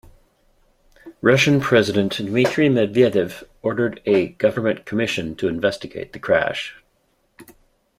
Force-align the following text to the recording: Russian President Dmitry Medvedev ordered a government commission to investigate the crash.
Russian 1.21 1.59
President 1.61 2.13
Dmitry 2.17 2.69
Medvedev 2.69 3.43
ordered 3.61 4.01
a 4.07 4.29
government 4.29 4.83
commission 4.83 5.35
to 5.35 5.47
investigate 5.47 6.11
the 6.11 6.17
crash. 6.17 6.75